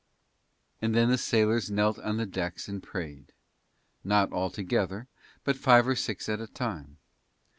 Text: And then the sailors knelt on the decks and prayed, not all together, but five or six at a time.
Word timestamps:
And 0.81 0.95
then 0.95 1.09
the 1.11 1.15
sailors 1.19 1.69
knelt 1.69 1.99
on 1.99 2.17
the 2.17 2.25
decks 2.25 2.67
and 2.67 2.81
prayed, 2.81 3.33
not 4.03 4.33
all 4.33 4.49
together, 4.49 5.07
but 5.43 5.55
five 5.57 5.87
or 5.87 5.95
six 5.95 6.27
at 6.27 6.41
a 6.41 6.47
time. 6.47 6.97